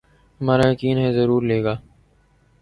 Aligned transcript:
ہمارا 0.41 0.65
یقین 0.71 0.97
ہے 0.97 1.09
ضرور 1.17 1.41
لیگا 1.49 1.73